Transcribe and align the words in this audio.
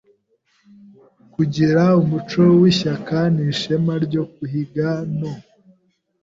kugira 1.33 1.83
umuco 2.01 2.41
w’ishyaka 2.61 3.17
n’ishema 3.35 3.93
ryo 4.05 4.23
guhiga 4.33 4.87
no 5.19 5.31